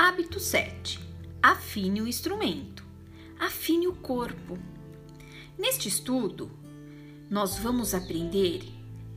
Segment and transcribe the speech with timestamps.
[0.00, 1.00] Hábito 7.
[1.42, 2.84] Afine o instrumento.
[3.36, 4.56] Afine o corpo.
[5.58, 6.52] Neste estudo,
[7.28, 8.62] nós vamos aprender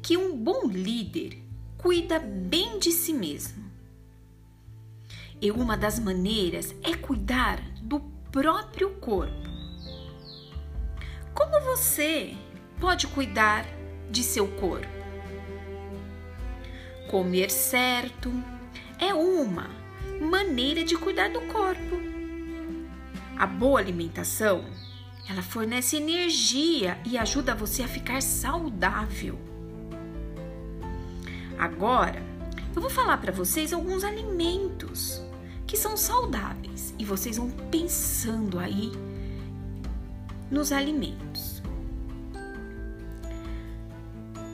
[0.02, 1.38] que um bom líder
[1.78, 3.64] cuida bem de si mesmo.
[5.40, 8.00] E uma das maneiras é cuidar do
[8.32, 9.50] próprio corpo.
[11.32, 12.36] Como você
[12.80, 13.68] pode cuidar
[14.09, 14.88] de seu corpo?
[17.08, 18.32] Comer certo
[18.98, 19.80] é uma
[20.21, 21.99] maneira de cuidar do corpo.
[23.38, 24.63] A boa alimentação,
[25.27, 29.39] ela fornece energia e ajuda você a ficar saudável.
[31.57, 32.21] Agora,
[32.75, 35.21] eu vou falar para vocês alguns alimentos
[35.66, 38.91] que são saudáveis e vocês vão pensando aí
[40.52, 41.61] nos alimentos.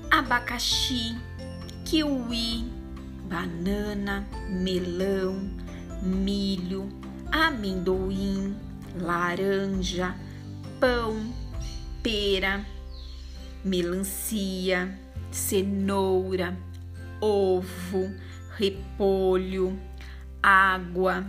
[0.09, 1.17] Abacaxi,
[1.83, 2.76] kiwi,
[3.27, 5.51] banana, melão,
[6.01, 6.89] milho,
[7.31, 8.55] amendoim,
[8.95, 10.15] laranja,
[10.79, 11.33] pão,
[12.01, 12.65] pera,
[13.63, 14.97] melancia,
[15.29, 16.57] cenoura,
[17.19, 18.11] ovo,
[18.55, 19.77] repolho,
[20.41, 21.25] água,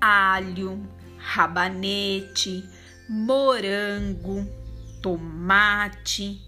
[0.00, 2.64] alho, rabanete,
[3.08, 4.46] morango,
[5.02, 6.40] tomate,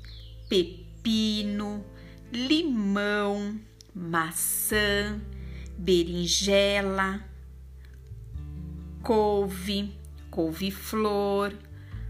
[0.48, 1.84] pepino,
[2.32, 3.58] limão,
[3.98, 5.20] maçã,
[5.76, 7.24] berinjela,
[9.02, 9.98] couve,
[10.30, 11.52] couve-flor,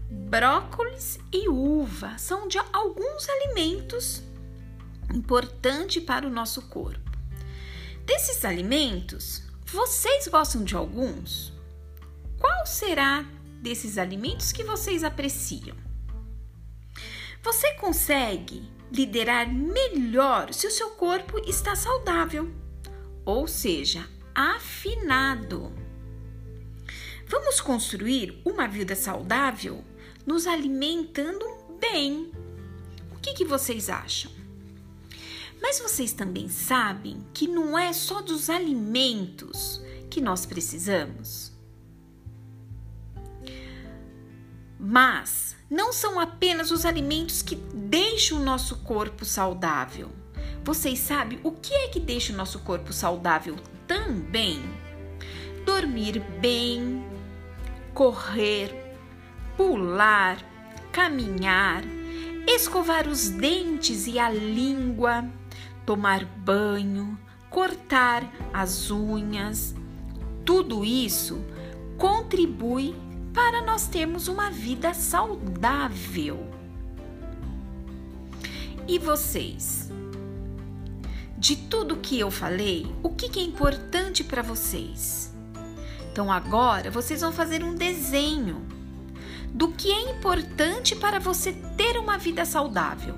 [0.09, 4.23] brócolis e uva são de alguns alimentos
[5.13, 7.09] importantes para o nosso corpo.
[8.05, 11.53] Desses alimentos, vocês gostam de alguns?
[12.39, 13.25] Qual será
[13.61, 15.75] desses alimentos que vocês apreciam?
[17.43, 22.49] Você consegue liderar melhor se o seu corpo está saudável,
[23.25, 25.71] ou seja, afinado.
[27.27, 29.83] Vamos construir uma vida saudável
[30.25, 31.45] nos alimentando
[31.79, 32.31] bem.
[33.11, 34.31] O que, que vocês acham?
[35.61, 41.51] Mas vocês também sabem que não é só dos alimentos que nós precisamos.
[44.79, 50.09] Mas não são apenas os alimentos que deixam o nosso corpo saudável.
[50.63, 54.61] Vocês sabem o que é que deixa o nosso corpo saudável também?
[55.65, 57.03] Dormir bem,
[57.93, 58.95] correr,
[59.57, 60.37] pular,
[60.93, 61.83] caminhar,
[62.47, 65.25] escovar os dentes e a língua,
[65.85, 67.19] tomar banho,
[67.49, 68.23] cortar
[68.53, 69.75] as unhas.
[70.45, 71.43] Tudo isso
[71.97, 72.95] contribui
[73.33, 76.47] para nós termos uma vida saudável.
[78.87, 79.89] E vocês?
[81.37, 85.33] De tudo que eu falei, o que é importante para vocês?
[86.11, 88.67] Então agora vocês vão fazer um desenho
[89.53, 93.15] do que é importante para você ter uma vida saudável.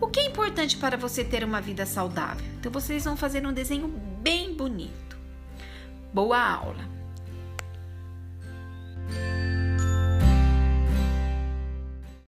[0.00, 2.44] O que é importante para você ter uma vida saudável?
[2.58, 3.88] Então vocês vão fazer um desenho
[4.20, 5.16] bem bonito.
[6.12, 7.01] Boa aula!